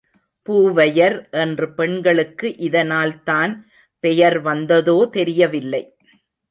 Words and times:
பூவையர் 0.47 1.17
என்று 1.33 1.65
பெண்களுக்கு 1.73 2.47
இதனால் 2.57 3.23
தான் 3.23 3.53
பெயர் 4.03 4.39
வந்ததோ 4.39 4.97
தெரியவில்லை. 5.11 5.83